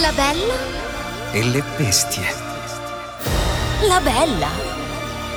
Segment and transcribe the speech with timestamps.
[0.00, 0.54] La bella
[1.30, 2.24] e le bestie.
[3.86, 4.48] La bella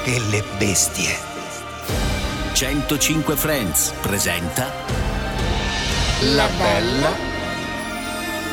[0.03, 1.15] e le bestie.
[2.53, 4.71] 105 Friends presenta
[6.33, 7.11] La bella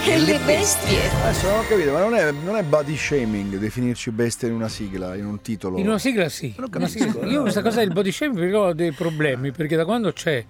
[0.04, 4.10] e le bestie Adesso non ho capito, ma non è, non è body shaming definirci
[4.10, 5.78] bestia in una sigla, in un titolo.
[5.78, 6.54] In una sigla sì.
[6.58, 7.30] Non capisco, sigla- no.
[7.30, 10.44] Io questa cosa del body shaming ho dei problemi, perché da quando c'è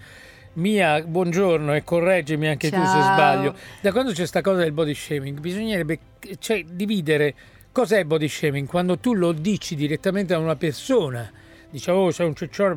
[0.54, 3.12] Mia, buongiorno e correggimi anche tu se Ciao.
[3.12, 5.98] sbaglio, da quando c'è questa cosa del body shaming bisognerebbe
[6.40, 7.34] cioè, dividere
[7.70, 11.30] cos'è body shaming quando tu lo dici direttamente a una persona,
[11.70, 12.74] dici oh sei un ciccione,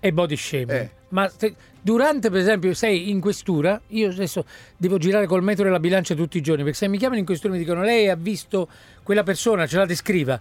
[0.00, 0.70] è body shaming.
[0.70, 0.90] Eh.
[1.10, 4.44] Ma se- durante per esempio sei in questura, io adesso
[4.76, 7.26] devo girare col metro e la bilancia tutti i giorni, perché se mi chiamano in
[7.26, 8.68] questura e mi dicono lei ha visto
[9.04, 10.40] quella persona, ce la descriva.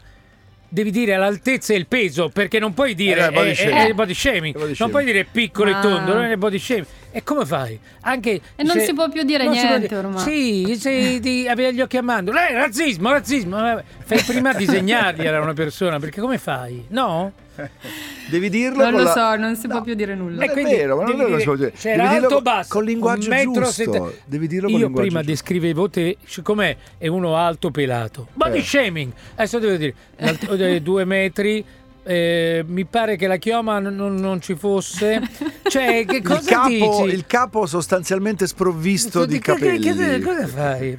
[0.73, 3.55] Devi dire l'altezza e il peso, perché non puoi dire Eh, è body è- è-
[3.55, 3.89] shaming.
[3.89, 4.55] è body shaming.
[4.55, 4.91] È body Non shaming.
[4.93, 5.77] puoi dire piccolo Ah.
[5.77, 6.85] e tondo, non è body shaming.
[7.11, 7.77] E come fai?
[8.03, 10.21] Anche E non se- si può più dire non niente dire- ormai.
[10.23, 12.47] Sì, se ti aveva gli occhi a mandorla.
[12.47, 13.81] Eh, razzismo, razzismo.
[14.05, 16.85] Fai prima a disegnargli era una persona, perché come fai?
[16.87, 17.33] No?
[18.29, 19.83] Devi dirlo Non lo la- so, non si può No.
[19.83, 20.35] più dire nulla.
[20.39, 21.71] Non è quindi vero, ma non lo dire- si può dire.
[21.71, 23.71] C'era Devi dirlo alto con- basso, con linguaggio metro giusto.
[23.71, 25.31] sette- Devi dirlo con Io linguaggio prima giusto.
[25.33, 28.27] descrivevo te, siccome è uno alto pelato.
[28.33, 28.63] Body Eh.
[28.63, 29.11] shaming.
[29.35, 31.63] Adesso devo dire, eh, due metri.
[32.03, 35.21] eh, mi pare che la chioma non, non ci fosse.
[35.67, 36.67] Cioè, che Il cosa capo,
[37.03, 37.03] dici?
[37.15, 39.93] il capo sostanzialmente sprovvisto di Che- che- capelli.
[39.93, 40.97] che- cosa fai?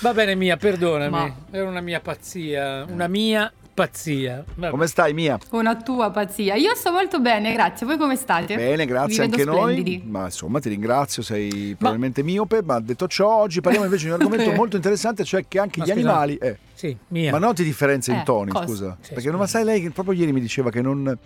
[0.00, 1.10] Va bene, Mia, perdonami.
[1.10, 2.84] Ma- Era una mia pazzia.
[2.86, 4.44] Una mia pazzia.
[4.54, 4.70] Vabbè.
[4.70, 5.38] Come stai, Mia?
[5.50, 6.54] Una tua pazzia.
[6.54, 7.86] Io sto molto bene, grazie.
[7.86, 8.54] Voi come state?
[8.56, 9.70] Bene, grazie Vi vedo anche noi.
[9.78, 10.02] splendidi.
[10.06, 14.20] Ma insomma, ti ringrazio, sei probabilmente miope, ma detto ciò, oggi parliamo invece di un
[14.20, 16.36] argomento molto interessante, cioè che anche Ma gli scusa, animali...
[16.36, 17.30] eh, Sì, Mia.
[17.32, 18.66] Ma noti differenze in Eh, toni, cosa?
[18.66, 18.96] scusa.
[19.00, 21.16] Sì, Perché non sai lei che proprio ieri mi diceva che non,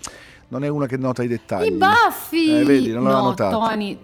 [0.49, 1.67] non è una che nota i dettagli.
[1.69, 2.51] I baffi!
[2.61, 3.59] Eh, vedi, non no, notato.
[3.59, 3.99] Tony.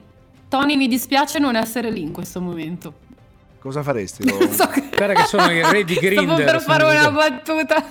[0.49, 2.93] Tony, mi dispiace non essere lì in questo momento.
[3.59, 4.29] Cosa faresti?
[4.29, 7.85] Lo- So che- Guarda che sono il re di Grindr, Stavo per fare una battuta.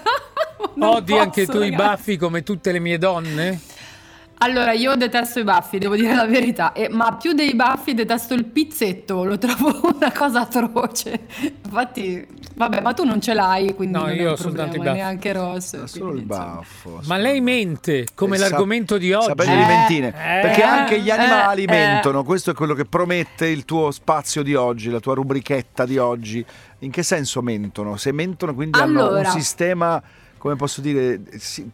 [0.80, 1.76] Odi anche tu i ragazzi.
[1.76, 3.60] baffi come tutte le mie donne?
[4.44, 8.34] Allora, io detesto i baffi, devo dire la verità, e- ma più dei baffi detesto
[8.34, 11.28] il pizzetto, lo trovo una cosa atroce.
[11.64, 14.80] Infatti, vabbè, ma tu non ce l'hai, quindi No, non io è ho soltanto i
[14.80, 14.98] problema, baffi.
[14.98, 15.78] neanche Ross.
[15.80, 16.44] Ma solo il insomma.
[16.56, 17.00] baffo.
[17.04, 19.26] Ma lei mente, come Eh, sa- l'argomento di oggi.
[19.28, 20.08] Sapere Eh, le mentine.
[20.08, 21.68] eh, Perché anche gli eh, animali eh.
[21.68, 22.24] mentono.
[22.24, 26.44] Questo è quello che promette il tuo spazio di oggi, la tua rubrichetta di oggi.
[26.80, 27.96] In che senso mentono?
[27.96, 29.30] Se mentono, quindi hanno un Allora.
[29.30, 30.02] sistema,
[30.42, 31.22] come posso dire,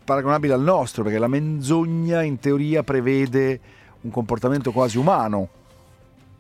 [0.03, 3.61] paragonabile al nostro, perché la menzogna in teoria prevede
[4.01, 5.47] un comportamento quasi umano.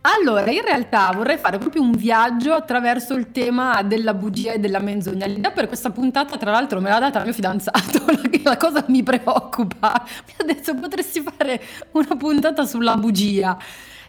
[0.01, 4.79] Allora, in realtà vorrei fare proprio un viaggio attraverso il tema della bugia e della
[4.79, 5.25] menzogna.
[5.25, 8.03] L'idea per questa puntata, tra l'altro, me l'ha data mio fidanzato,
[8.43, 10.05] la- cosa mi preoccupa.
[10.25, 11.61] Mi ha detto potresti fare
[11.91, 13.57] una puntata sulla bugia.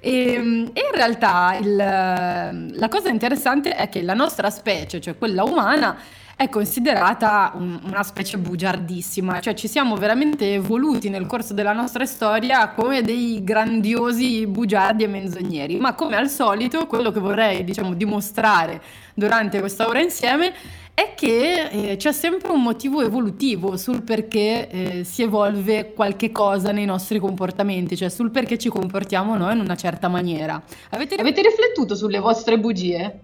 [0.00, 5.44] E, e in realtà il- la cosa interessante è che la nostra specie, cioè quella
[5.44, 5.96] umana,
[6.38, 12.06] è considerata un- una specie bugiardissima, cioè ci siamo veramente evoluti nel corso della nostra
[12.06, 17.92] storia come dei grandiosi bugiardi e menzogneri, ma come al solito quello che vorrei diciamo
[17.92, 18.80] dimostrare
[19.14, 20.54] durante questa ora insieme
[20.94, 26.70] è che eh, c'è sempre un motivo evolutivo sul perché eh, si evolve qualche cosa
[26.70, 30.62] nei nostri comportamenti, cioè sul perché ci comportiamo noi in una certa maniera.
[30.90, 33.22] Avete, avete riflettuto sulle vostre bugie?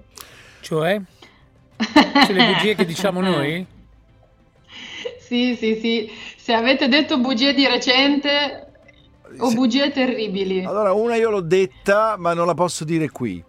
[0.64, 1.00] Cioè?
[1.92, 3.66] Cioè le bugie che diciamo noi?
[5.18, 6.10] Sì, sì, sì.
[6.36, 8.66] Se avete detto bugie di recente
[9.38, 10.64] o bugie terribili.
[10.64, 13.42] Allora, una io l'ho detta, ma non la posso dire qui.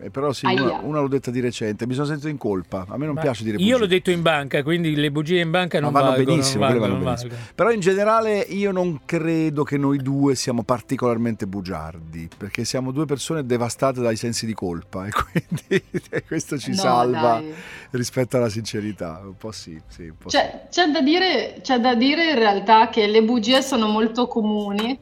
[0.00, 2.86] Eh, però sì, una, una l'ho detta di recente, mi sono sentito in colpa.
[2.88, 3.78] A me non Ma piace dire Io bugie.
[3.78, 6.68] l'ho detto in banca, quindi le bugie in banca Ma non vanno valgono, benissimo, non
[6.68, 7.30] valgono, vanno non benissimo.
[7.34, 7.52] valgono.
[7.54, 13.04] Però in generale io non credo che noi due siamo particolarmente bugiardi, perché siamo due
[13.04, 15.84] persone devastate dai sensi di colpa e quindi
[16.26, 17.52] questo ci No, salva dai.
[17.90, 19.20] rispetto alla sincerità.
[19.22, 20.36] Un po' sì, sì, un po' sì.
[20.38, 24.98] C'è, c'è da dire, c'è da dire in realtà che le bugie sono molto comuni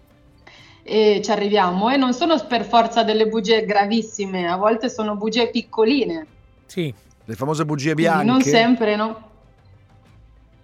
[0.91, 5.49] e ci arriviamo e non sono per forza delle bugie gravissime, a volte sono bugie
[5.49, 6.27] piccoline.
[6.67, 6.93] Sì,
[7.25, 8.25] Le famose bugie bianche.
[8.25, 9.29] non sempre, no?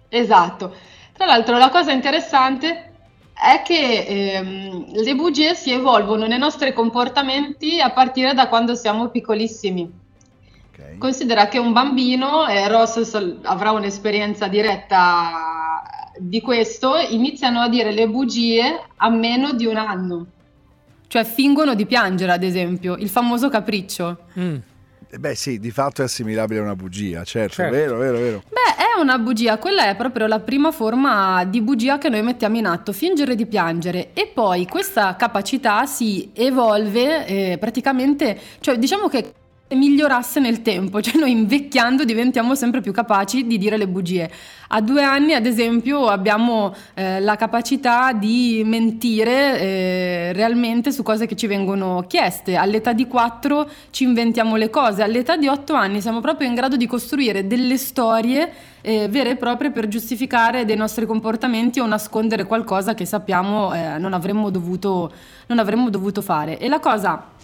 [0.09, 0.75] Esatto.
[1.13, 2.91] Tra l'altro la cosa interessante
[3.33, 9.07] è che ehm, le bugie si evolvono nei nostri comportamenti a partire da quando siamo
[9.07, 9.89] piccolissimi.
[10.71, 10.97] Ok.
[10.97, 15.56] Considera che un bambino, e Ross avrà un'esperienza diretta
[16.19, 20.25] di questo, iniziano a dire le bugie a meno di un anno.
[21.07, 24.17] Cioè fingono di piangere, ad esempio, il famoso capriccio.
[24.39, 24.55] Mm.
[25.09, 27.73] Eh beh sì, di fatto è assimilabile a una bugia, certo, Certo.
[27.73, 28.43] vero, vero, vero.
[28.49, 32.57] Beh, è una bugia, quella è proprio la prima forma di bugia che noi mettiamo
[32.57, 39.07] in atto, fingere di piangere e poi questa capacità si evolve eh, praticamente, cioè diciamo
[39.07, 39.33] che
[39.75, 44.31] migliorasse nel tempo, cioè noi invecchiando diventiamo sempre più capaci di dire le bugie.
[44.69, 51.25] A due anni, ad esempio, abbiamo eh, la capacità di mentire eh, realmente su cose
[51.25, 52.55] che ci vengono chieste.
[52.55, 56.75] All'età di 4 ci inventiamo le cose, all'età di 8 anni siamo proprio in grado
[56.75, 62.45] di costruire delle storie eh, vere e proprie per giustificare dei nostri comportamenti o nascondere
[62.45, 65.11] qualcosa che sappiamo eh, non, avremmo dovuto,
[65.47, 66.57] non avremmo dovuto fare.
[66.57, 67.35] E la cosa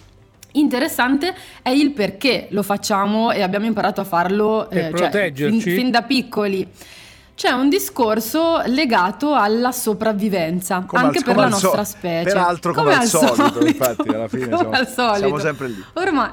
[0.54, 5.92] interessante è il perché lo facciamo e abbiamo imparato a farlo eh, cioè, fin, fin
[5.92, 6.68] da piccoli.
[7.36, 11.84] C'è un discorso legato alla sopravvivenza, Come anche al- per come la al so- nostra
[11.84, 12.24] specie.
[12.26, 15.18] peraltro come al solito, infatti, alla fine come siamo- al solito.
[15.18, 15.84] siamo sempre lì.
[15.94, 16.30] Ormai,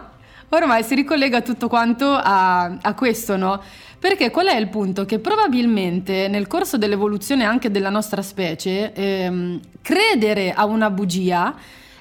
[0.51, 3.61] ormai si ricollega tutto quanto a, a questo, no?
[3.99, 5.05] Perché qual è il punto?
[5.07, 11.55] Che probabilmente nel corso dell'evoluzione anche della nostra specie, ehm, credere a una bugia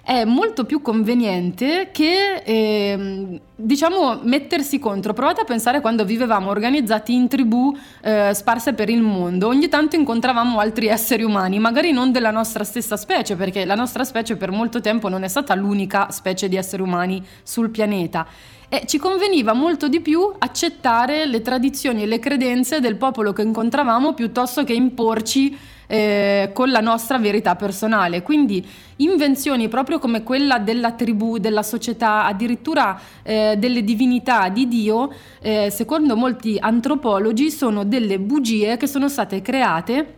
[0.09, 5.13] è molto più conveniente che ehm, diciamo mettersi contro.
[5.13, 9.45] Provate a pensare quando vivevamo organizzati in tribù eh, sparse per il mondo.
[9.45, 14.03] Ogni tanto incontravamo altri esseri umani, magari non della nostra stessa specie, perché la nostra
[14.03, 18.25] specie per molto tempo non è stata l'unica specie di esseri umani sul pianeta.
[18.67, 23.43] E ci conveniva molto di più accettare le tradizioni e le credenze del popolo che
[23.43, 25.55] incontravamo piuttosto che imporci
[25.91, 28.21] eh, con la nostra verità personale.
[28.21, 28.63] Quindi
[28.97, 35.71] invenzioni proprio come quella della tribù, della società, addirittura eh, delle divinità di Dio, eh,
[35.71, 40.17] secondo molti antropologi sono delle bugie che sono state create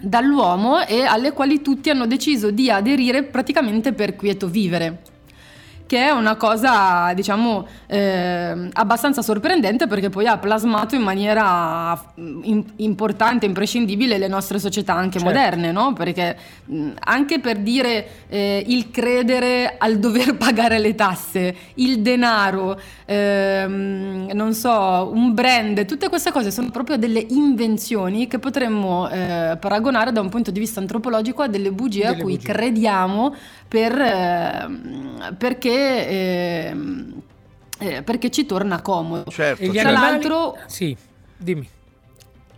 [0.00, 5.14] dall'uomo e alle quali tutti hanno deciso di aderire praticamente per quieto vivere
[5.86, 12.40] che è una cosa, diciamo, eh, abbastanza sorprendente perché poi ha plasmato in maniera mm,
[12.44, 15.32] im- importante, imprescindibile le nostre società anche Certo.
[15.32, 15.92] moderne, no?
[15.92, 22.78] Perché mh, anche per dire eh, il credere al dover pagare le tasse, il denaro,
[23.04, 29.56] ehm, non so, un brand, tutte queste cose sono proprio delle invenzioni che potremmo eh,
[29.60, 32.52] paragonare da un punto di vista antropologico a delle bugie a Delle cui bugie.
[32.52, 33.34] crediamo
[33.68, 36.08] per, ehm, perché,
[36.68, 37.12] ehm,
[37.78, 39.30] eh, perché ci torna comodo.
[39.30, 39.88] Certo, E gli Tra certo.
[39.98, 40.96] animali- l'altro- Sì,
[41.36, 41.68] dimmi.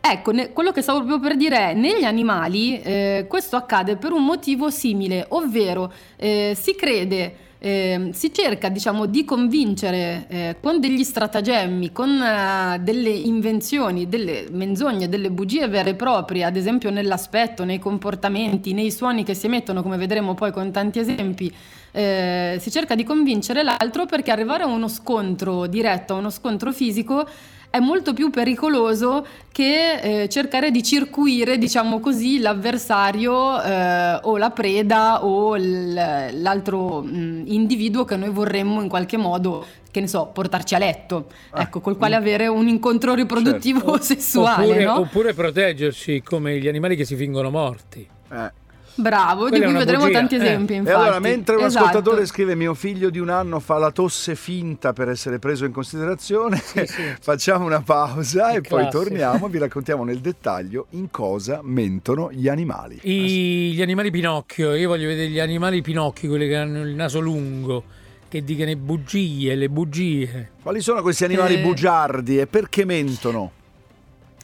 [0.00, 4.12] Ecco, ne- quello che stavo proprio per dire è, negli animali eh, questo accade per
[4.12, 10.80] un motivo simile, ovvero eh, si crede, ehm, si cerca diciamo di convincere eh, con
[10.80, 16.90] degli stratagemmi, con eh, delle invenzioni, delle menzogne, delle bugie vere e proprie, ad esempio
[16.90, 21.52] nell'aspetto, nei comportamenti, nei suoni che si emettono, come vedremo poi con tanti esempi,
[21.92, 26.72] eh, si cerca di convincere l'altro perché arrivare a uno scontro diretto, a uno scontro
[26.72, 27.26] fisico,
[27.70, 34.50] è molto più pericoloso che eh, cercare di circuire, diciamo così, l'avversario eh, o la
[34.50, 35.94] preda o l-
[36.40, 41.26] l'altro mh, individuo che noi vorremmo in qualche modo, che ne so, portarci a letto,
[41.50, 44.98] Ah, ecco, col quale avere un incontro riproduttivo sessuale, oppure, no?
[45.00, 48.06] oppure proteggerci come gli animali che si fingono morti.
[48.30, 48.66] Eh.
[49.00, 50.38] Bravo, di Quella è cui vedremo bugia, tanti eh.
[50.38, 50.96] esempi, E infatti.
[51.00, 51.84] allora, mentre un Esatto.
[51.86, 55.72] ascoltatore scrive mio figlio di un anno fa la tosse finta per essere preso in
[55.72, 56.84] considerazione, sì.
[57.20, 59.02] facciamo una pausa È e poi classico.
[59.04, 62.98] torniamo e vi raccontiamo nel dettaglio in cosa mentono gli animali.
[63.02, 67.20] I- gli animali Pinocchio, io voglio vedere gli animali Pinocchio, quelli che hanno il naso
[67.20, 67.84] lungo,
[68.28, 70.50] che dicono le bugie, le bugie.
[70.60, 71.62] Quali sono questi animali Eh.
[71.62, 73.52] bugiardi e perché mentono?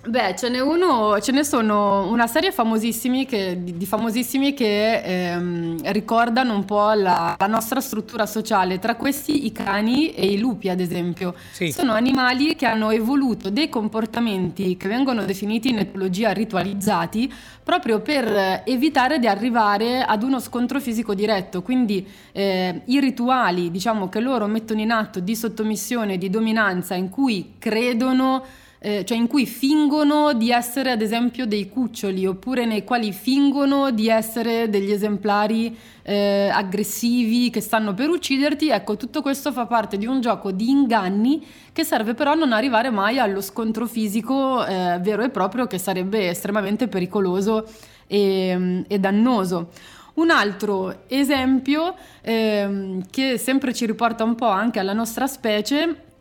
[0.07, 5.93] Beh, ce n'è uno, ce ne sono una serie famosissimi che- di, famosissimi che ehm,
[5.93, 10.69] ricordano un po' la, la nostra struttura sociale, tra questi i cani e i lupi,
[10.69, 11.35] ad esempio.
[11.53, 11.73] Sì.
[11.73, 17.33] Sono animali che hanno evoluto dei comportamenti che vengono definiti in etologia ritualizzati
[17.63, 21.63] proprio per evitare di arrivare ad uno scontro fisico diretto.
[21.63, 27.09] Quindi eh, i rituali, diciamo, che loro mettono in atto di sottomissione, di dominanza, in
[27.09, 28.45] cui credono
[28.85, 33.91] eh, cioè in cui fingono di essere ad esempio dei cuccioli oppure nei quali fingono
[33.91, 39.97] di essere degli esemplari eh, aggressivi che stanno per ucciderti, ecco tutto questo fa parte
[39.97, 44.67] di un gioco di inganni che serve però a non arrivare mai allo scontro fisico
[44.67, 47.67] eh, vero e proprio che sarebbe estremamente pericoloso
[48.07, 49.71] e, e dannoso.
[50.17, 56.13] Un altro esempio ehm, che sempre ci riporta un po' anche alla nostra specie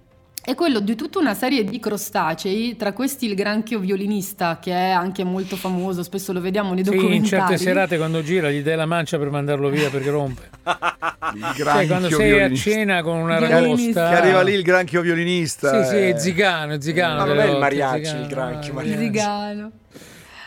[0.46, 4.90] è quello di tutta una serie di crostacei, tra questi il granchio violinista, che è
[4.90, 7.18] anche molto famoso, spesso lo vediamo nei Sì, documentari.
[7.18, 10.50] in certe serate quando gira gli dai la mancia per mandarlo via perché rompe.
[11.34, 12.72] Il granchio quando sei a violinista.
[12.72, 14.10] cena con una ragosta.
[14.10, 15.82] Che arriva lì il granchio violinista.
[15.86, 16.20] Sì, sì, è eh.
[16.20, 17.20] zigano, è zigano.
[17.20, 19.02] Ma non è il mariachi, zigano, il granchio, no, mariachi.
[19.02, 19.72] Zigano.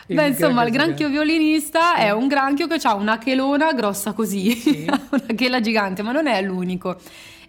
[0.05, 4.13] Il Beh, insomma, il granchio granchio violinista è un granchio che ha una chelona grossa
[4.13, 6.97] così, una chela gigante, ma non è l'unico.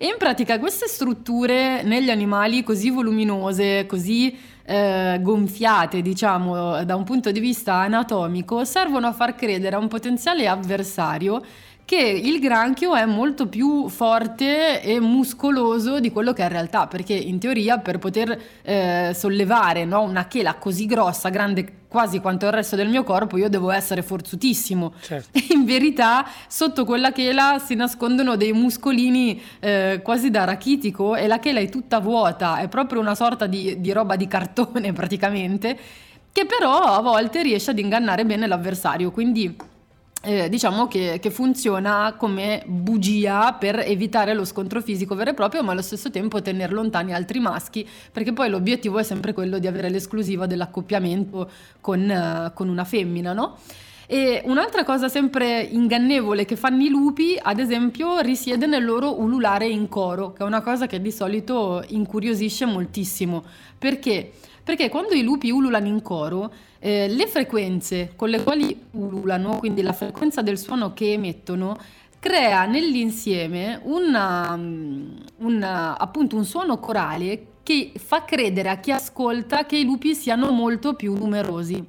[0.01, 4.33] E in pratica queste strutture negli animali così voluminose, così
[4.65, 9.89] eh, gonfiate, diciamo, da un punto di vista anatomico, servono a far credere a un
[9.89, 11.43] potenziale avversario
[11.89, 16.87] che il granchio è molto più forte e muscoloso di quello che è in realtà,
[16.87, 22.45] perché in teoria per poter eh, sollevare no, una chela così grossa, grande quasi quanto
[22.45, 24.93] il resto del mio corpo, io devo essere forzutissimo.
[25.01, 25.31] Certo.
[25.55, 31.39] In verità sotto quella chela si nascondono dei muscolini eh, quasi da rachitico e la
[31.39, 35.79] chela è tutta vuota, è proprio una sorta di, di roba di cartone praticamente,
[36.31, 39.77] che però a volte riesce ad ingannare bene l'avversario, quindi
[40.23, 45.63] eh, diciamo che, che funziona come bugia per evitare lo scontro fisico vero e proprio,
[45.63, 49.67] ma allo stesso tempo tenere lontani altri maschi, perché poi l'obiettivo è sempre quello di
[49.67, 53.59] avere l'esclusiva dell'accoppiamento con, eh, con una femmina, no?
[54.11, 59.69] E un'altra cosa sempre ingannevole che fanno i lupi, ad esempio, risiede nel loro ululare
[59.69, 63.45] in coro, che è una cosa che di solito incuriosisce moltissimo.
[63.77, 64.33] Perché?
[64.69, 69.81] Perché quando i lupi ululano in coro, eh, le frequenze con le quali ululano, quindi
[69.81, 71.75] la frequenza del suono che emettono,
[72.19, 79.65] crea nell'insieme una, mm, una- appunto un suono corale che fa credere a chi ascolta
[79.65, 81.83] che i lupi siano molto più numerosi.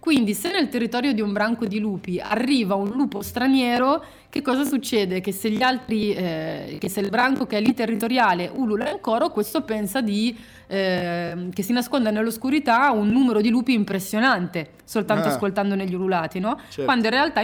[0.00, 4.64] Quindi se nel territorio di un branco di lupi arriva un lupo straniero, che cosa
[4.64, 5.20] succede?
[5.20, 9.00] Che se gli altri, eh, che se il branco che è lì territoriale ulula in
[9.00, 10.34] coro, questo pensa di,
[10.68, 15.32] eh, che si nasconda nell'oscurità un numero di lupi impressionante, soltanto Ah.
[15.32, 16.58] ascoltando negli ululati, no?
[16.68, 16.84] Certo.
[16.84, 17.42] Quando in realtà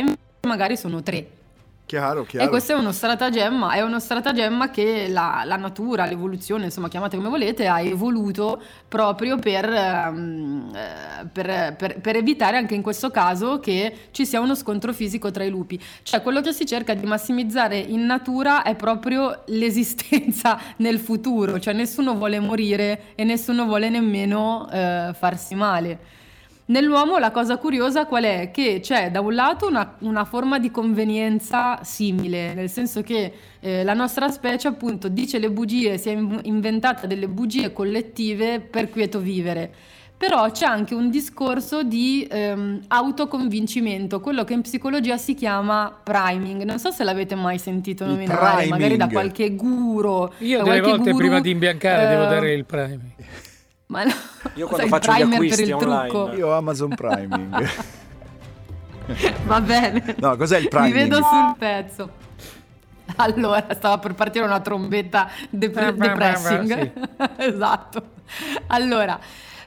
[0.48, 1.26] magari sono tre.
[1.86, 2.46] Chiaro, chiaro.
[2.46, 7.16] E questo è uno stratagemma, è uno stratagemma che la, la natura, l'evoluzione, insomma chiamate
[7.16, 13.12] come volete, ha evoluto proprio per, ehm, eh, per- per- per evitare anche in questo
[13.12, 15.80] caso che ci sia uno scontro fisico tra i lupi.
[16.02, 21.72] Cioè quello che si cerca di massimizzare in natura è proprio l'esistenza nel futuro, cioè
[21.72, 25.98] nessuno vuole morire e nessuno vuole nemmeno eh, farsi male.
[26.68, 28.50] Nell'uomo la cosa curiosa qual è?
[28.52, 33.84] Che c'è da un lato una, una forma di convenienza simile, nel senso che eh,
[33.84, 38.90] la nostra specie appunto dice le bugie, si è in- inventata delle bugie collettive per
[38.90, 39.72] quieto vivere.
[40.18, 46.62] Però c'è anche un discorso di ehm, autoconvincimento, quello che in psicologia si chiama priming.
[46.62, 49.12] Non so se l'avete mai sentito Il nominare, magari da priming.
[49.12, 50.28] qualche guru.
[50.38, 53.14] Io da delle volte guru, prima di imbiancare devo eh, dare il prime.
[53.86, 54.12] Ma no,
[54.54, 56.32] Io quando faccio gli primer per acquisti il online- trucco.
[56.34, 57.68] Io ho Amazon Priming.
[59.46, 60.16] Va bene.
[60.18, 60.94] No, cos'è il Mi priming?
[60.94, 62.10] vedo sul pezzo.
[63.16, 66.92] Allora, stava per partire una trombetta depre- depressing.
[67.38, 68.02] esatto.
[68.66, 69.18] Allora,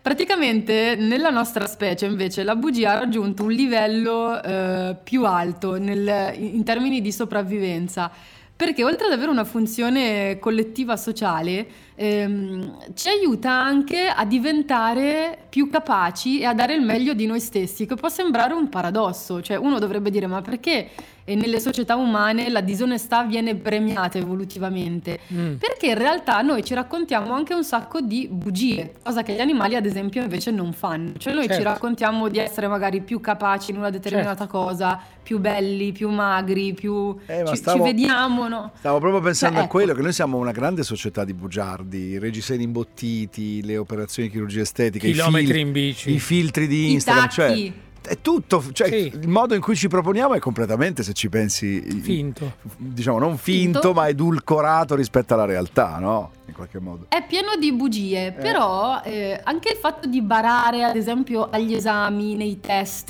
[0.01, 6.33] praticamente nella nostra specie invece la bugia ha raggiunto un livello eh, più alto nel-
[6.37, 8.11] in termini di sopravvivenza.
[8.59, 11.65] Perché oltre ad avere una funzione collettiva sociale,
[11.99, 17.41] ehm, ci aiuta anche a diventare più capaci e a dare il meglio di noi
[17.41, 19.41] stessi, che può sembrare un paradosso.
[19.41, 20.89] Cioè uno dovrebbe dire, ma perché
[21.25, 25.19] eh, nelle società umane la disonestà viene premiata evolutivamente?
[25.33, 25.55] Mm.
[25.55, 29.75] Perché in realtà noi ci raccontiamo anche un sacco di bugie, cosa che gli animali
[29.75, 31.13] ad esempio invece non fanno.
[31.17, 31.63] Cioè noi ci Certo.
[31.65, 37.15] raccontiamo di essere magari più capaci in una determinata cosa, più belli, più magri, più...
[37.25, 38.71] Eh, ci, stavo- ci vediamo, no?
[38.77, 39.97] Stavo proprio pensando Cioè, a quello ecco.
[39.97, 44.61] che noi siamo una grande società di bugiardi, i reggiseni imbottiti, le operazioni di chirurgia
[44.61, 46.11] estetica, i, Chilometri fil- in bici.
[46.13, 49.11] i filtri di Instagram, cioè è tutto, cioè Sì.
[49.21, 52.53] il modo in cui ci proponiamo è completamente, se ci pensi, Finto.
[52.77, 53.93] diciamo non finto, Finto.
[53.93, 56.31] ma edulcorato rispetto alla realtà, no?
[56.47, 57.05] In qualche modo.
[57.09, 62.35] È pieno di bugie, però eh, anche il fatto di barare, ad esempio, agli esami,
[62.35, 63.09] nei test,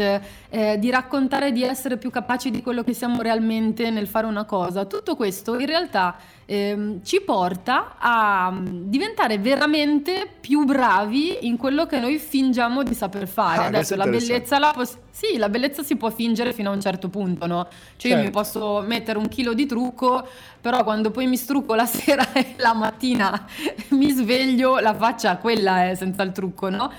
[0.50, 4.43] eh, di raccontare di essere più capaci di quello che siamo realmente nel fare una
[4.43, 6.17] cosa, tutto questo in realtà
[6.51, 12.96] ehm, ci porta a mm, diventare veramente più bravi in quello che noi fingiamo di
[12.96, 13.63] saper fare.
[13.63, 16.82] Ah, Adesso la bellezza, la pos- sì, la bellezza si può fingere fino a un
[16.82, 17.68] certo punto, no?
[17.98, 18.39] Cioè io mi Certo.
[18.39, 20.27] posso mettere un chilo di trucco,
[20.60, 23.46] però quando poi mi strucco la sera e la mattina
[23.89, 26.91] mi sveglio, la faccia quella è senza il trucco, no?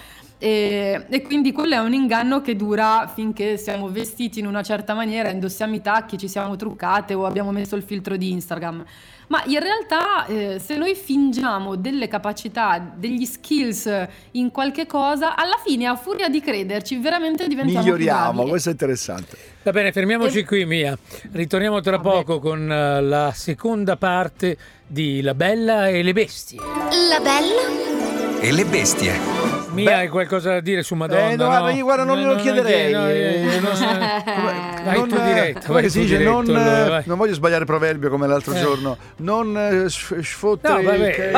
[0.42, 4.94] E, e quindi quello è un inganno che dura finché siamo vestiti in una certa
[4.94, 8.82] maniera, indossiamo i tacchi, ci siamo truccate o abbiamo messo il filtro di Instagram.
[9.30, 13.88] Ma in realtà eh, se noi fingiamo delle capacità, degli skills
[14.32, 19.36] in qualche cosa, alla fine a furia di crederci veramente diventiamo Miglioriamo, questo è interessante.
[19.62, 20.98] Va bene, fermiamoci E- qui, Mia.
[21.30, 22.24] Ritorniamo tra Vabbè.
[22.24, 26.58] poco con eh, la seconda parte di La Bella e le Bestie.
[26.58, 29.59] La bella E le bestie.
[29.80, 31.30] Mia, hai qualcosa da dire su Madonna?
[31.30, 32.92] Eh, no, guarda, io guarda, non glielo chiederei.
[32.92, 33.72] no, eh, non-
[34.24, 36.16] Come- Vai non, tu eh, diretto, com'è tu si dice?
[36.16, 38.60] diretto, non, allora, eh, non voglio sbagliare proverbio come l'altro Eh.
[38.60, 38.96] giorno.
[39.16, 41.32] Non eh, sf- sfottere No, il eh,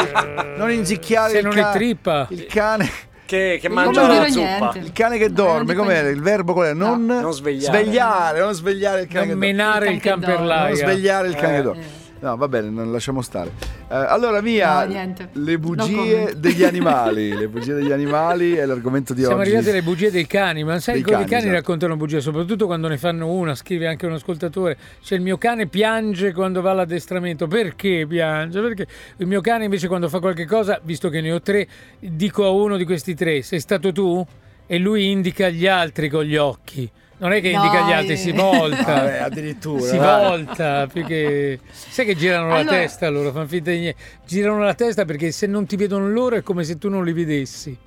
[0.57, 2.27] non inzicchiare se il, non ca- trippa.
[2.31, 2.91] il cane.
[3.25, 4.59] Che, che Io mangia la zuppa.
[4.73, 4.79] niente.
[4.79, 6.09] Il cane che No, dorme, niente.
[6.11, 6.73] Il verbo qual è?
[6.75, 7.79] Non, Non svegliare.
[7.79, 9.47] svegliare, non svegliare il cane Non che dorme.
[9.47, 10.47] menare il Il dorme.
[10.47, 11.57] Non svegliare il cane Eh.
[11.57, 11.83] che dorme.
[12.23, 13.51] No, va bene, non lasciamo stare.
[13.91, 17.37] Eh, allora, Mia, No, le bugie degli animali.
[17.37, 19.49] le bugie degli animali è l'argomento di Siamo oggi.
[19.49, 21.57] arrivati alle bugie dei cani, ma sai come i cani, cani esatto.
[21.57, 25.67] raccontano bugie, soprattutto quando ne fanno una, scrive anche un ascoltatore, cioè il mio cane
[25.67, 28.61] piange quando va all'addestramento, perché piange?
[28.61, 28.87] Perché
[29.17, 31.67] il mio cane invece quando fa qualche cosa, visto che ne ho tre,
[31.99, 34.25] dico a uno di questi tre, sei stato tu?
[34.65, 36.89] E lui indica gli altri con gli occhi.
[37.23, 38.83] Non è che indica gli altri, si volta.
[38.83, 39.81] Vabbè, addirittura.
[39.81, 40.29] Si dai.
[40.29, 41.61] volta, più che...
[41.71, 44.01] Sai che girano la Allora- testa loro, fanno finta di niente.
[44.27, 47.13] Girano la testa perché se non ti vedono loro è come se tu non li
[47.13, 47.79] vedessi.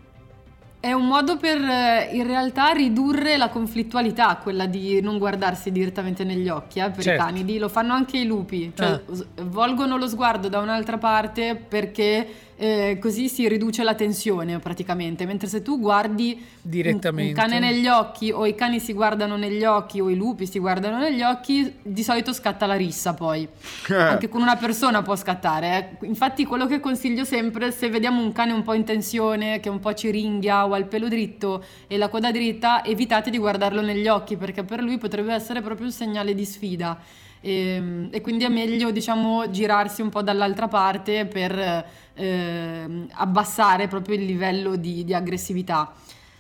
[0.80, 6.24] È un modo per eh, in realtà ridurre la conflittualità, quella di non guardarsi direttamente
[6.24, 7.22] negli occhi eh, per Certo.
[7.22, 7.58] i canidi.
[7.58, 9.02] Lo fanno anche i lupi, cioè Ah.
[9.42, 15.26] volgono lo sguardo da un'altra parte perché eh, così si riduce la tensione praticamente.
[15.26, 17.32] Mentre se tu guardi un- Direttamente.
[17.40, 20.60] un cane negli occhi o i cani si guardano negli occhi o i lupi si
[20.60, 23.48] guardano negli occhi, di solito scatta la rissa poi.
[23.90, 25.98] Anche con una persona può scattare.
[26.02, 26.06] eh.
[26.08, 29.80] Infatti, quello che consiglio sempre, se vediamo un cane un po' in tensione, che un
[29.80, 33.82] po' ci ringhia o ha il pelo dritto e la coda dritta, evitate di guardarlo
[33.82, 36.98] negli occhi perché per lui potrebbe essere proprio un segnale di sfida.
[37.46, 41.86] E, e quindi è meglio, diciamo, girarsi un po' dall'altra parte per
[42.16, 45.94] ehm, abbassare proprio il livello di, di aggressività.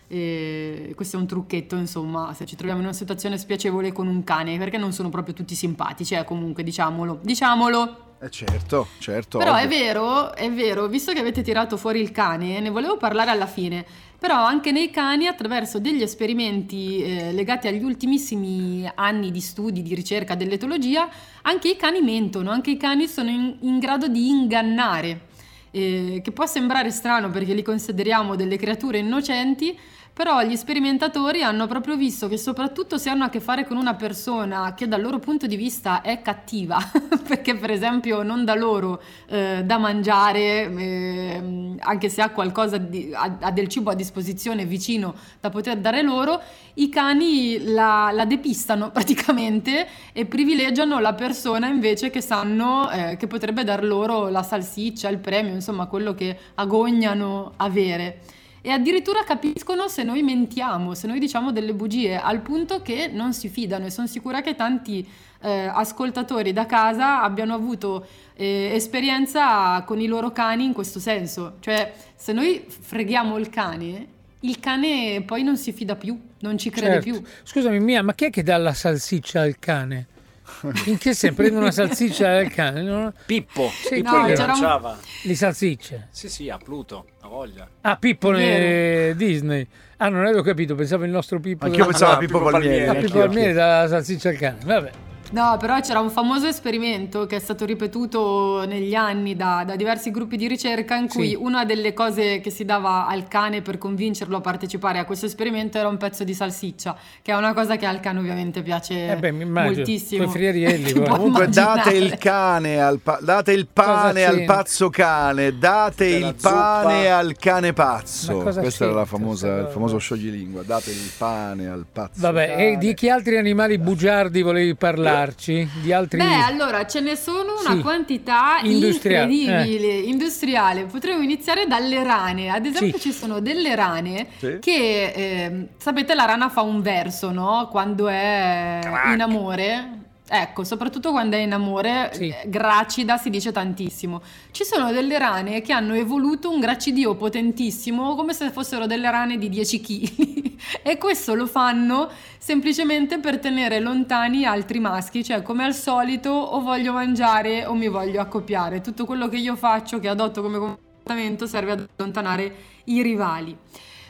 [0.07, 4.23] E questo è un trucchetto, insomma, se ci troviamo in una situazione spiacevole con un
[4.23, 7.19] cane, perché non sono proprio tutti simpatici, eh, comunque, diciamolo.
[7.21, 8.04] Diciamolo.
[8.19, 9.37] Eh, certo, certo.
[9.37, 9.77] Però è ovvio.
[9.77, 13.85] vero, è vero, visto che avete tirato fuori il cane, ne volevo parlare alla fine.
[14.17, 19.93] Però anche nei cani, attraverso degli esperimenti eh, legati agli ultimissimi anni di studi, di
[19.93, 21.07] ricerca dell'etologia,
[21.43, 25.33] anche i cani mentono, anche i cani sono in, in grado di ingannare.
[25.69, 29.77] Eh, che può sembrare strano perché li consideriamo delle creature innocenti,
[30.15, 33.95] però gli sperimentatori hanno proprio visto che soprattutto se hanno a che fare con una
[33.95, 36.77] persona che dal loro punto di vista è cattiva,
[37.27, 43.11] perché per esempio non dà loro eh, da mangiare, ehm, anche se ha qualcosa di,
[43.13, 46.41] ha, ha del cibo a disposizione vicino da poter dare loro,
[46.75, 53.27] i cani la, la depistano praticamente e privilegiano la persona invece che sanno eh, che
[53.27, 58.34] potrebbe dar loro la salsiccia, il premio, insomma quello che agognano avere.
[58.65, 63.31] E addirittura capiscono se noi mentiamo, se noi diciamo delle bugie, al punto che non
[63.31, 65.07] si fidano e sono sicura che tanti
[65.41, 71.57] eh, ascoltatori da casa abbiano avuto eh, esperienza con i loro cani in questo senso.
[71.59, 74.07] Cioè, se noi freghiamo il cane,
[74.39, 77.11] il cane poi non si fida più, non ci crede Certo.
[77.11, 77.29] più.
[77.43, 80.07] Scusami, Mia, ma chi è che dà la salsiccia al cane?
[80.85, 81.35] In che senso?
[81.35, 82.81] Prende una salsiccia al cane?
[82.81, 84.97] Non- Pippo, Sì, Pippo no, c'era un- lanciava.
[85.23, 86.07] Li salsicce.
[86.11, 87.67] Sì, sì, a Pluto, a voglia.
[87.81, 89.67] Ah, Pippo ne- Disney.
[89.97, 91.65] Ah, non avevo capito, pensavo il nostro Pippo.
[91.65, 92.85] Anch'io da- pensavo a Ah, Pippo Palmieri.
[92.85, 92.97] Palmieri.
[92.97, 93.61] Ah, Pippo Palmieri anch'io.
[93.61, 94.57] dà la salsiccia al cane.
[94.63, 94.91] Vabbè.
[95.31, 100.11] No, però c'era un famoso esperimento che è stato ripetuto negli anni da, da diversi
[100.11, 101.35] gruppi di ricerca in cui Sì.
[101.37, 105.77] una delle cose che si dava al cane per convincerlo a partecipare a questo esperimento
[105.77, 109.15] era un pezzo di salsiccia, che è una cosa che al cane ovviamente piace Eh
[109.17, 109.75] beh, mi immagino.
[109.75, 110.27] moltissimo.
[110.29, 116.27] Friarielli, Comunque date il cane al pa- date il pane al pazzo cane, date Della
[116.29, 117.17] il pane zuppa.
[117.17, 118.37] al cane pazzo.
[118.37, 122.21] Questo era famosa, il famoso scioglilingua, date il pane al pazzo.
[122.21, 122.71] Vabbè, cane.
[122.73, 124.75] e di che altri animali bugiardi volevi
[125.15, 125.69] parlarci?
[125.81, 126.19] Di altri...
[126.19, 127.81] Beh, allora ce ne sono una Sì.
[127.81, 130.83] quantità Industriale, incredibile, industriale.
[130.85, 132.49] Potremmo iniziare dalle rane.
[132.49, 133.09] Ad esempio, Sì.
[133.09, 134.57] ci sono delle rane Sì.
[134.59, 137.67] che ehm, sapete, la rana fa un verso, no?
[137.71, 138.79] Quando è
[139.13, 140.03] in amore.
[140.27, 142.29] Ecco, soprattutto quando è in amore, Sì.
[142.29, 144.21] eh, gracida si dice tantissimo.
[144.51, 149.37] Ci sono delle rane che hanno evoluto un gracidio potentissimo come se fossero delle rane
[149.37, 152.09] di 10 kg e questo lo fanno
[152.39, 157.87] semplicemente per tenere lontani altri maschi, cioè come al solito o voglio mangiare o mi
[157.87, 158.81] voglio accoppiare.
[158.81, 163.55] Tutto quello che io faccio, che adotto come comportamento, serve ad allontanare i rivali.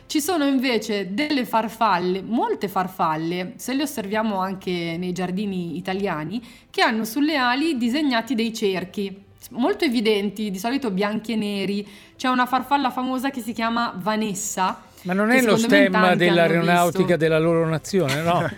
[0.08, 6.82] Ci sono invece delle farfalle, molte farfalle, se le osserviamo anche nei giardini italiani, che
[6.82, 11.88] hanno sulle ali disegnati dei cerchi molto evidenti, di solito bianchi e neri.
[12.16, 14.82] C'è una farfalla famosa che si chiama Vanessa.
[15.02, 18.40] Ma non è lo stemma dell'aeronautica della loro nazione, no?
[18.42, 18.52] La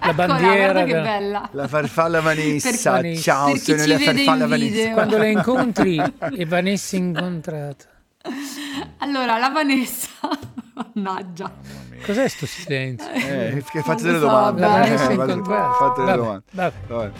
[0.00, 0.54] Eccola, bandiera.
[0.72, 1.48] guarda che della- bella.
[1.52, 3.22] La farfalla Vanessa, Vanessa.
[3.22, 4.46] ciao, Per sono la farfalla.
[4.46, 4.90] Vanessa.
[4.90, 5.96] Quando le incontri
[6.36, 7.84] e Vanessa incontrata.
[8.98, 10.08] Allora, la Vanessa,
[10.74, 11.52] mannaggia.
[12.04, 13.10] Cos'è sto silenzio?
[13.10, 14.60] Eh, che fate delle so, domande.
[14.60, 14.92] Vabbè.
[14.92, 15.72] eh, fate- incontrata.
[15.72, 16.42] fate delle domande.
[16.50, 16.72] vabbè.
[16.86, 17.10] Vabbè.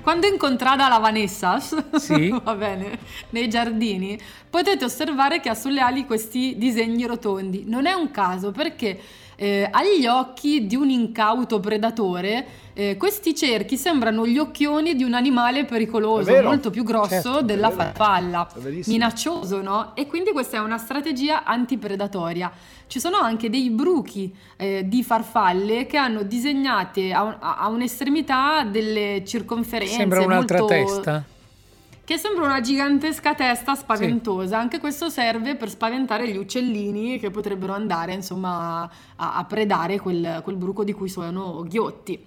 [0.00, 1.58] Quando incontrate la Vanessa,
[1.98, 2.30] Sì.
[2.42, 2.98] va bene,
[3.30, 7.64] nei giardini, potete osservare che ha sulle ali questi disegni rotondi.
[7.66, 8.98] Non è un caso perché
[9.40, 15.14] eh, agli occhi di un incauto predatore eh, questi cerchi sembrano gli occhioni di un
[15.14, 16.48] animale pericoloso, vero.
[16.48, 18.48] molto più grosso Certo, della farfalla,
[18.86, 19.92] minaccioso, no?
[19.94, 22.50] E quindi questa è una strategia antipredatoria.
[22.86, 28.64] Ci sono anche dei bruchi eh, di farfalle che hanno disegnate a, un- a un'estremità
[28.64, 31.24] delle circonferenze Sembra un'altra molto- testa.
[32.08, 34.58] Che sembra una gigantesca testa spaventosa.
[34.58, 38.80] Anche questo serve per spaventare gli uccellini che potrebbero andare, insomma,
[39.16, 42.18] a, a predare quel, quel bruco di cui sono ghiotti.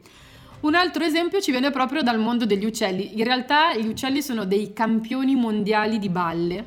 [0.59, 3.17] Un altro esempio ci viene proprio dal mondo degli uccelli.
[3.17, 6.65] In realtà gli uccelli sono dei campioni mondiali di balle.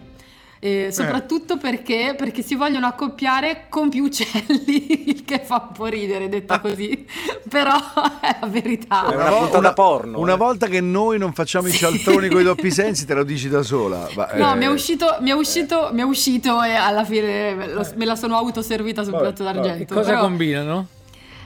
[0.64, 5.85] Eh, soprattutto perché, perché si vogliono accoppiare con più uccelli, il che fa un po'
[5.85, 7.05] ridere detto così,
[7.48, 7.74] però
[8.20, 9.11] è la verità.
[9.11, 10.37] È una puntata porno, una eh.
[10.38, 13.62] volta che noi non facciamo i cialtroni con i doppi sensi, te lo dici da
[13.62, 14.09] sola.
[14.16, 17.55] Ma, No, eh, mi è uscito, mi è uscito, mi è uscito e alla fine
[17.55, 19.94] me lo- me la sono autoservita sul Vabbè, piatto d'argento.
[19.94, 20.87] cosa Però, combinano?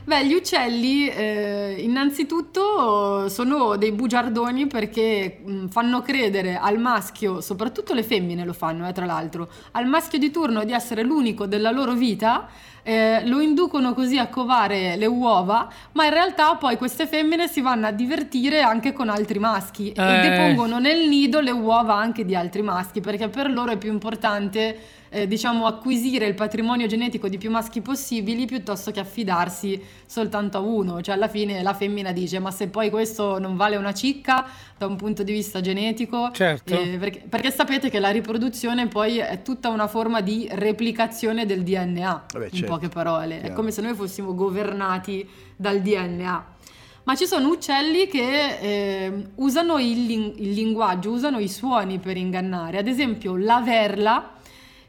[0.09, 7.93] Beh, gli uccelli eh, innanzitutto sono dei bugiardoni perché mh, fanno credere al maschio, soprattutto
[7.93, 11.71] le femmine lo fanno, eh, tra l'altro, al maschio di turno di essere l'unico della
[11.71, 12.49] loro vita.
[12.89, 17.61] Eh, lo inducono così a covare le uova, ma in realtà poi queste femmine si
[17.61, 20.21] vanno a divertire anche con altri maschi e Eh.
[20.31, 24.79] depongono nel nido le uova anche di altri maschi, perché per loro è più importante,
[25.11, 30.61] eh, diciamo, acquisire il patrimonio genetico di più maschi possibili piuttosto che affidarsi soltanto a
[30.61, 31.03] uno.
[31.03, 34.47] Cioè, alla fine la femmina dice: Ma se poi questo non vale una cicca
[34.79, 36.73] da un punto di vista genetico, Certo.
[36.73, 41.63] eh, perché, perché sapete che la riproduzione poi è tutta una forma di replicazione del
[41.65, 42.73] DNA, Vabbè, in certo.
[42.73, 43.37] poche parole.
[43.37, 43.55] È Chiaro.
[43.55, 46.57] come se noi fossimo governati dal DNA.
[47.05, 52.17] Ma ci sono uccelli che eh, usano il, lin- il linguaggio, usano i suoni per
[52.17, 52.79] ingannare.
[52.79, 54.33] Ad esempio, la verla,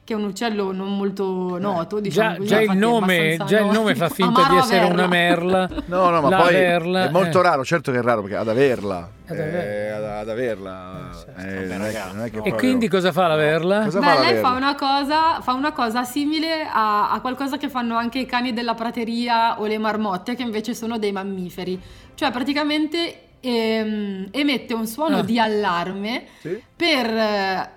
[0.10, 3.66] che è un uccello non molto noto, diciamo Già, così, già il nome, già il
[3.68, 4.94] nome fa finta di essere averla.
[4.96, 5.70] una merla.
[5.86, 7.44] No, no, ma La poi verla, è molto eh.
[7.44, 9.96] raro, certo che è raro perché ad averla, Ad eh, averla.
[9.98, 13.36] ad, ad averla, eh, non, è, che- non è che E quindi cosa fa la
[13.36, 13.84] verla?
[13.84, 14.50] Cosa Beh, fa la lei verla?
[14.50, 18.52] fa una, cosa, fa una cosa simile a, a qualcosa che fanno anche i cani
[18.52, 21.80] della prateria o le marmotte, che invece sono dei mammiferi.
[22.16, 25.24] Cioè, praticamente ehm, emette un suono Ah.
[25.24, 26.62] di allarme Sì?
[26.76, 27.70] per eh,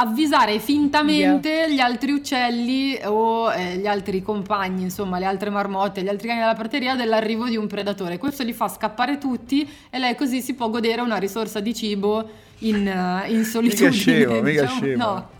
[0.00, 6.08] avvisare fintamente gli altri uccelli o eh, gli altri compagni, insomma, le altre marmotte, gli
[6.08, 8.16] altri cani della prateria dell'arrivo di un predatore.
[8.18, 12.28] Questo li fa scappare tutti e lei così si può godere una risorsa di cibo
[12.58, 13.88] in, eh, in solitudine.
[13.88, 14.80] Mica scemo, mica diciamo.
[14.80, 15.04] scemo.
[15.04, 15.36] No.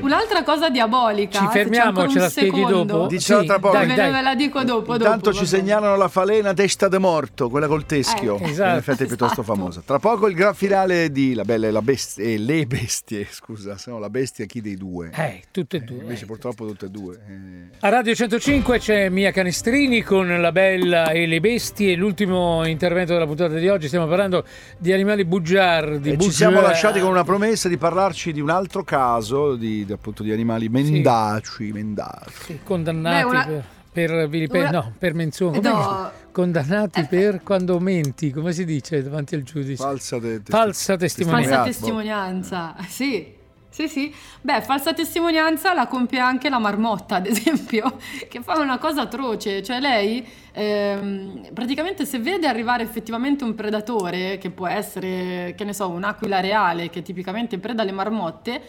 [0.00, 1.38] Un'altra cosa diabolica.
[1.38, 2.82] Ci fermiamo, ce un la spieghi secondo.
[2.84, 3.06] dopo?
[3.06, 3.74] Dicela tra poco.
[3.76, 4.10] dai, Ve, dai.
[4.12, 4.94] ve la dico dopo.
[4.94, 8.38] Intanto dopo, ci segnalano la falena testa de morto, quella col teschio.
[8.38, 8.70] Eh, esatto.
[8.70, 9.54] in effetti è piuttosto Esatto.
[9.54, 9.82] famosa.
[9.84, 12.24] Tra poco il gran finale di La Bella e la Bestia.
[12.24, 15.10] E le bestie, scusa, se no la bestia chi dei due?
[15.14, 15.98] Eh, tutte e due.
[16.02, 16.26] Invece eh.
[16.26, 17.14] purtroppo tutte e due.
[17.28, 17.76] eh.
[17.80, 23.26] A Radio 105 c'è Mia Canestrini con La Bella e le Bestie, l'ultimo intervento della
[23.26, 23.88] puntata di oggi.
[23.88, 24.44] Stiamo parlando
[24.78, 26.08] di animali bugiardi.
[26.08, 26.32] E ci bugiardi.
[26.34, 30.32] siamo lasciati con una promessa di parlarci di un altro caso di, di, appunto di
[30.32, 32.42] animali mendaci, mendaci.
[32.44, 35.56] Sì, condannati Beh, una- per, per vilipendio, una- no, per menzione.
[35.60, 36.10] Come No.
[36.32, 39.74] Condannati per quando menti, come si dice davanti al giudice?
[39.82, 41.48] Falsa, te- te- Falsa testimonianza.
[41.56, 42.72] Falsa testimonianza.
[42.76, 43.38] testimonianza, sì.
[43.72, 44.12] Sì, sì.
[44.40, 49.62] Beh, falsa testimonianza la compie anche la marmotta, ad esempio, che fa una cosa atroce.
[49.62, 55.72] Cioè lei, ehm, praticamente se vede arrivare effettivamente un predatore, che può essere, che ne
[55.72, 58.60] so, un'aquila reale, che tipicamente preda le marmotte,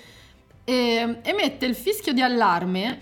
[0.64, 3.00] e emette il fischio di allarme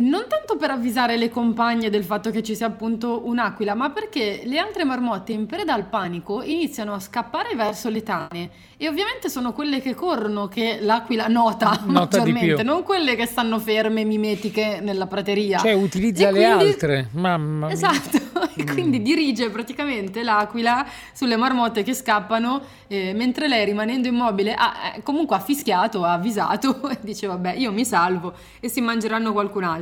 [0.00, 4.42] non tanto per avvisare le compagne del fatto che ci sia appunto un'aquila, ma perché
[4.44, 9.30] le altre marmotte in preda al panico iniziano a scappare verso le tane e ovviamente
[9.30, 14.80] sono quelle che corrono che l'aquila nota, Nota maggiormente, non quelle che stanno ferme mimetiche
[14.82, 15.58] nella prateria.
[15.58, 17.08] Cioè utilizza E le quindi- altre.
[17.12, 17.74] Mamma mia.
[17.74, 18.18] Esatto,
[18.54, 24.92] e quindi dirige praticamente l'aquila sulle marmotte che scappano, eh, mentre lei rimanendo immobile ha
[24.96, 29.32] eh, comunque ha fischiato, ha avvisato e dice vabbè io mi salvo e si mangeranno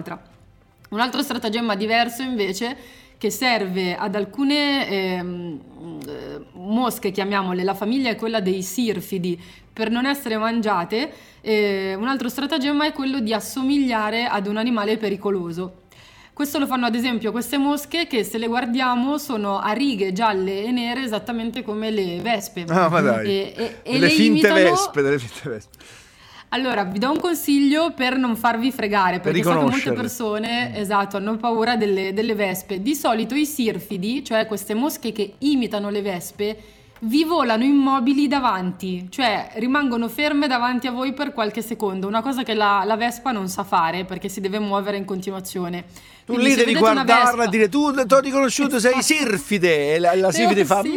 [0.04, 0.22] qualcun'altra.
[0.90, 2.76] Un altro stratagemma diverso invece
[3.18, 5.60] che serve ad alcune ehm,
[6.06, 9.40] eh, mosche, chiamiamole, la famiglia è quella dei sirfidi,
[9.72, 14.98] per non essere mangiate, eh, un altro stratagemma è quello di assomigliare ad un animale
[14.98, 15.82] pericoloso.
[16.32, 20.64] Questo lo fanno ad esempio queste mosche che se le guardiamo sono a righe gialle
[20.64, 22.64] e nere esattamente come le vespe.
[22.68, 23.26] Ah, ma dai.
[23.26, 25.78] E, e- e le finte imitano- vespe, delle finte vespe.
[26.54, 30.78] Allora, vi do un consiglio per non farvi fregare, Per perché so che molte persone,
[30.78, 32.80] esatto, hanno paura delle, delle vespe.
[32.80, 36.56] Di solito i sirfidi, cioè queste mosche che imitano le vespe,
[37.00, 42.44] vi volano immobili davanti, cioè rimangono ferme davanti a voi per qualche secondo, una cosa
[42.44, 45.84] che la, la vespa non sa fare perché si deve muovere in continuazione.
[46.24, 49.94] Tu Quindi lì devi guardarla e dire tu ti ho riconosciuto, sei Sirfide.
[49.94, 50.94] E la, la Sirfide fa mi,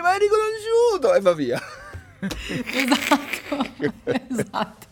[0.00, 1.60] ma hai riconosciuto e va via.
[2.20, 3.66] Esatto,
[4.28, 4.89] esatto.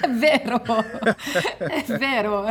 [0.00, 0.62] È vero,
[1.58, 2.44] è vero.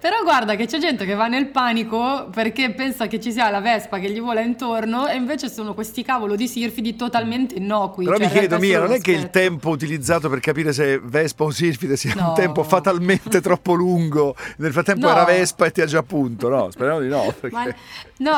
[0.00, 3.60] Però guarda che c'è gente che va nel panico perché pensa che ci sia la
[3.60, 8.04] Vespa che gli vola intorno e invece sono questi cavolo di sirfidi totalmente innocui.
[8.04, 11.44] Però cioè, mi chiedo, Mia, non è che il tempo utilizzato per capire se Vespa
[11.44, 12.32] o Sirfide sia un No.
[12.32, 14.34] tempo fatalmente troppo lungo.
[14.56, 15.12] Nel frattempo No.
[15.12, 16.70] era Vespa e ti ha già punto, no?
[16.70, 17.32] Speriamo di no.
[17.38, 17.74] perché- Ma-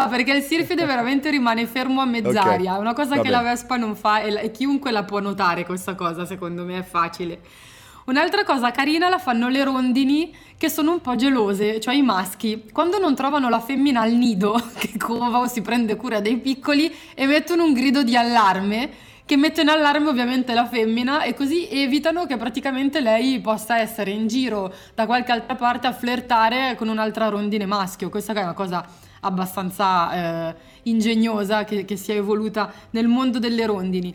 [0.03, 2.73] no, perché il sirfide veramente rimane fermo a mezz'aria.
[2.73, 3.51] Ok, È una cosa va che la bene.
[3.51, 6.83] Vespa non fa e, la- e chiunque la può notare questa cosa, secondo me è
[6.83, 7.39] facile.
[8.11, 12.65] Un'altra cosa carina la fanno le rondini che sono un po' gelose, cioè i maschi.
[12.73, 16.93] Quando non trovano la femmina al nido, che cova o si prende cura dei piccoli,
[17.15, 18.91] emettono un grido di allarme
[19.25, 24.11] che mette in allarme ovviamente la femmina e così evitano che praticamente lei possa essere
[24.11, 28.09] in giro da qualche altra parte a flirtare con un'altra rondine maschio.
[28.09, 28.85] Questa è una cosa
[29.21, 34.13] abbastanza eh, ingegnosa che, che si è evoluta nel mondo delle rondini.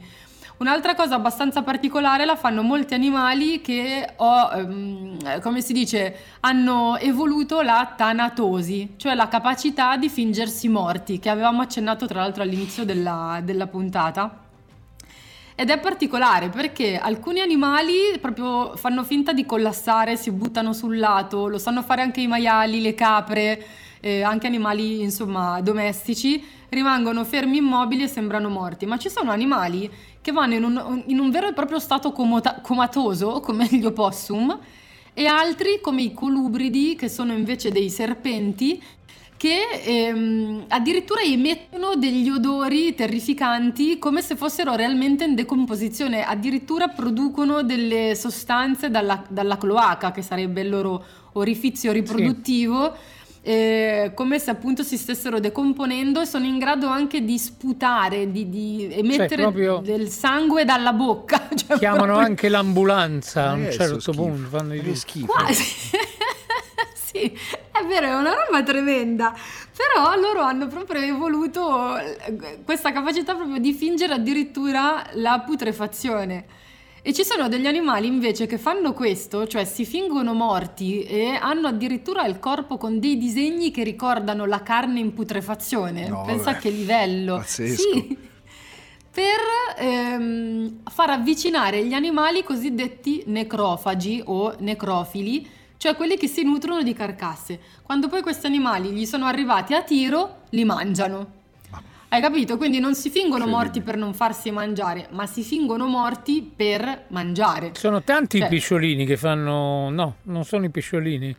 [0.57, 6.95] Un'altra cosa abbastanza particolare la fanno molti animali che ho, ehm, come si dice, hanno
[6.97, 12.85] evoluto la tanatosi, cioè la capacità di fingersi morti, che avevamo accennato tra l'altro all'inizio
[12.85, 14.43] della, della puntata.
[15.55, 21.47] Ed è particolare perché alcuni animali proprio fanno finta di collassare, si buttano sul lato,
[21.49, 23.65] lo sanno fare anche i maiali, le capre,
[23.99, 28.85] eh, anche animali insomma domestici, rimangono fermi immobili e sembrano morti.
[28.85, 29.89] Ma ci sono animali
[30.25, 34.57] che vanno in un, in un vero e proprio stato comota- comatoso, come gli opossum,
[35.13, 38.81] e altri come i colubridi, che sono invece dei serpenti,
[39.37, 47.61] che ehm, addirittura emettono degli odori terrificanti come se fossero realmente in decomposizione, addirittura producono
[47.61, 52.95] delle sostanze dalla, dalla cloaca, che sarebbe il loro orifizio riproduttivo.
[53.47, 58.49] Eh, come se appunto si stessero decomponendo e sono in grado anche di sputare, di,
[58.49, 61.47] di emettere proprio- del sangue dalla bocca.
[61.55, 64.21] Cioè, Chiamano proprio- anche l'ambulanza a un Adesso certo schifo.
[64.23, 64.49] punto.
[64.49, 65.25] Fanno i- Ma che schifo.
[65.27, 65.63] Quasi.
[66.95, 67.19] sì,
[67.71, 69.33] è vero, è una roba tremenda.
[69.75, 76.45] Però loro hanno proprio evoluto eh, questa capacità proprio di fingere addirittura la putrefazione.
[77.07, 81.67] E ci sono degli animali invece che fanno questo, cioè si fingono morti e hanno
[81.67, 86.09] addirittura il corpo con dei disegni che ricordano la carne in putrefazione.
[86.09, 86.57] No, Pensa vabbè.
[86.57, 87.35] a che livello.
[87.35, 87.81] Pazzesco.
[87.93, 88.17] Sì.
[89.11, 89.37] Per
[89.77, 96.93] ehm, far avvicinare gli animali cosiddetti necrofagi o necrofili, cioè quelli che si nutrono di
[96.93, 97.59] carcasse.
[97.83, 101.34] Quando poi questi animali gli sono arrivati a tiro, li mangiano.
[102.07, 102.57] Hai capito?
[102.57, 107.71] Quindi non si fingono morti per non farsi mangiare, ma si fingono morti per mangiare.
[107.75, 109.89] Sono tanti Cioè- i pesciolini che fanno...
[109.89, 111.35] No, non sono i pesciolini,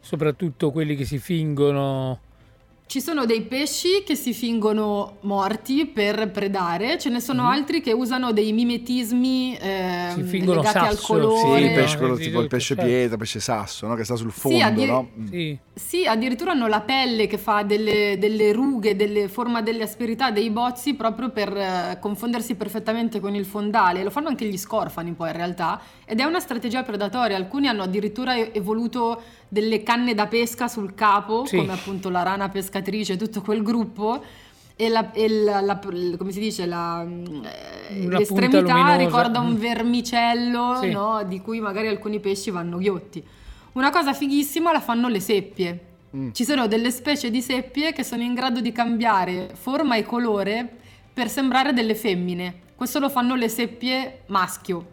[0.00, 2.20] soprattutto quelli che si fingono...
[2.92, 7.92] Ci sono dei pesci che si fingono morti per predare, ce ne sono altri che
[7.92, 11.58] usano dei mimetismi ehm, Si fingono legati al sasso, colore.
[11.58, 12.90] Sì, il pesce, quello sì, tipo il pesce certo.
[12.90, 13.94] pietra, pesce sasso, no?
[13.94, 15.08] Che sta sul fondo, addir- no?
[15.18, 15.26] Mm.
[15.26, 15.58] Sì.
[15.74, 20.50] Sì, addirittura hanno la pelle che fa delle, delle rughe, delle, forma delle asperità, dei
[20.50, 24.02] bozzi proprio per eh, confondersi perfettamente con il fondale.
[24.02, 27.38] Lo fanno anche gli scorfani poi in realtà ed è una strategia predatoria.
[27.38, 31.58] Alcuni hanno addirittura evoluto delle canne da pesca sul capo, Sì.
[31.58, 34.22] come appunto la rana pescatrice, tutto quel gruppo.
[34.74, 35.78] E, la, e la- la-
[36.16, 39.56] come si dice, la, eh, l'estremità ricorda un Mm.
[39.56, 40.90] vermicello, Sì.
[40.90, 41.22] no?
[41.24, 43.22] di cui magari alcuni pesci vanno ghiotti.
[43.72, 45.84] Una cosa fighissima la fanno le seppie.
[46.32, 50.66] Ci sono delle specie di seppie che sono in grado di cambiare forma e colore
[51.12, 52.54] per sembrare delle femmine.
[52.74, 54.91] Questo lo fanno le seppie maschio.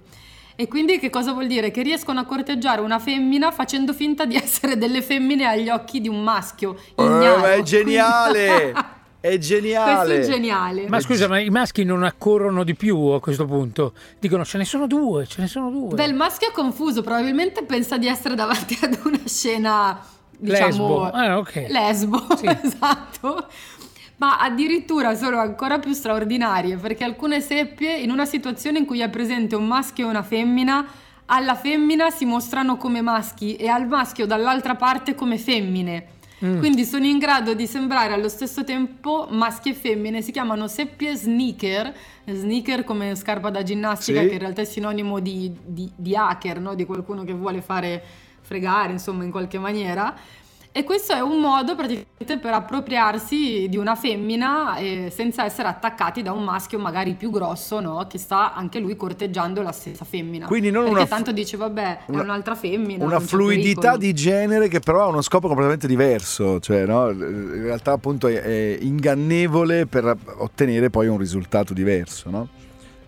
[0.60, 1.72] E quindi che cosa vuol dire?
[1.72, 6.10] Che riescono a corteggiare una femmina facendo finta di essere delle femmine agli occhi di
[6.10, 6.76] un maschio.
[6.96, 7.40] Eh, ignaro.
[7.40, 8.74] ma è geniale!
[9.22, 10.06] È geniale!
[10.06, 10.88] Questo è geniale.
[10.88, 13.92] Ma scusa, ma i maschi non accorrono di più a questo punto?
[14.18, 15.94] Dicono ce ne sono due, ce ne sono due.
[15.94, 20.02] Beh, il maschio è confuso, probabilmente pensa di essere davanti ad una scena
[20.38, 21.04] diciamo Lesbo.
[21.12, 21.66] Ah, ok.
[21.68, 22.46] lesbo, Sì.
[22.64, 23.48] esatto.
[24.20, 29.10] Ma addirittura sono ancora più straordinarie perché alcune seppie in una situazione in cui è
[29.10, 30.86] presente un maschio e una femmina,
[31.26, 36.18] alla femmina si mostrano come maschi e al maschio dall'altra parte come femmine.
[36.44, 36.60] Mm.
[36.60, 41.16] Quindi sono in grado di sembrare allo stesso tempo maschi e femmine, si chiamano seppie
[41.16, 41.94] sneaker,
[42.26, 44.28] sneaker come scarpa da ginnastica Sì.
[44.28, 46.76] che in realtà è sinonimo di, di- di hacker, no?
[46.76, 48.04] di qualcuno che vuole fare
[48.42, 50.14] fregare insomma in qualche maniera.
[50.72, 56.22] E questo è un modo praticamente per appropriarsi di una femmina eh, senza essere attaccati
[56.22, 58.06] da un maschio magari più grosso, no?
[58.08, 60.46] Che sta anche lui corteggiando la stessa femmina.
[60.46, 63.04] Quindi non Perché una tanto dice, vabbè, una- è un'altra femmina.
[63.04, 67.10] Una fluidità di genere che però ha uno scopo completamente diverso, cioè no?
[67.10, 72.48] in realtà appunto è, è ingannevole per ottenere poi un risultato diverso, no?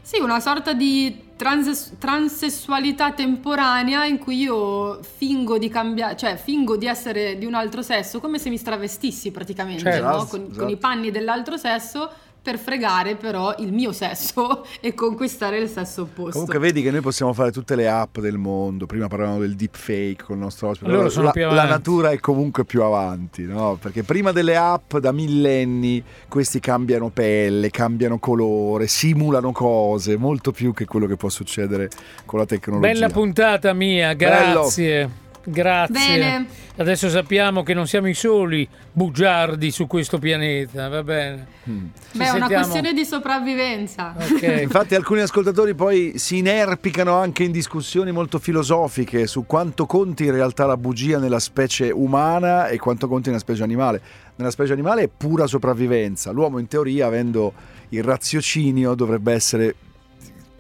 [0.02, 6.76] Sì, una sorta di transes- transessualità temporanea in cui io fingo di cambiare, cioè fingo
[6.76, 10.04] di essere di un altro sesso, come se mi travestissi praticamente, Certo.
[10.04, 10.16] no?
[10.16, 10.60] Esatto, con, esatto.
[10.60, 12.10] con i panni dell'altro sesso
[12.42, 16.32] per fregare però il mio sesso e conquistare il sesso opposto.
[16.32, 20.24] Comunque vedi che noi possiamo fare tutte le app del mondo, prima parlavamo del deepfake
[20.24, 23.78] con il nostro ospite, però sono la, più la natura è comunque più avanti, no?
[23.80, 30.74] perché prima delle app da millenni questi cambiano pelle, cambiano colore, simulano cose, molto più
[30.74, 31.90] che quello che può succedere
[32.26, 32.92] con la tecnologia.
[32.92, 34.54] Bella puntata mia, Bello.
[34.62, 35.10] grazie.
[35.44, 35.94] Grazie.
[35.94, 36.61] Bene.
[36.78, 41.48] Adesso sappiamo che non siamo i soli bugiardi su questo pianeta, va bene.
[41.70, 41.86] Mm.
[42.14, 44.16] Beh, è una questione di sopravvivenza.
[44.18, 44.42] Ok.
[44.64, 50.32] Infatti alcuni ascoltatori poi si inerpicano anche in discussioni molto filosofiche su quanto conti in
[50.32, 54.02] realtà la bugia nella specie umana e quanto conti nella specie animale.
[54.36, 56.32] Nella specie animale è pura sopravvivenza.
[56.32, 57.54] L'uomo in teoria, avendo
[57.90, 59.76] il raziocinio, dovrebbe essere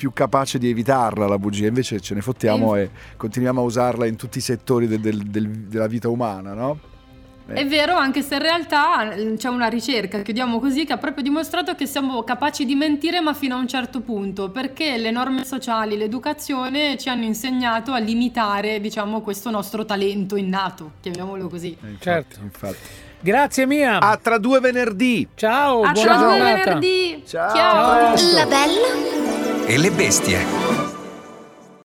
[0.02, 4.16] più capace di evitarla la bugia, invece ce ne fottiamo e continuiamo a usarla in
[4.16, 6.80] tutti i settori del- del- del- della vita umana, no?
[7.46, 11.22] È vero, anche se in realtà eh, c'è una ricerca, chiudiamo così, che ha proprio
[11.22, 15.46] dimostrato che siamo capaci di mentire, ma fino a un certo punto, perché le norme
[15.46, 21.78] sociali, l'educazione ci hanno insegnato a limitare, diciamo, questo nostro talento innato, chiamiamolo così.
[21.80, 22.40] Eh, infatti, Certo.
[22.42, 22.78] infatti.
[23.20, 24.00] Grazie mia.
[24.00, 25.28] A tra due venerdì!
[25.36, 26.64] Ciao, A buona tra due giornata.
[26.64, 27.24] venerdì!
[27.28, 27.56] Ciao.
[27.56, 28.34] Ciao.
[28.34, 29.21] La bella
[29.68, 30.38] e le bestie.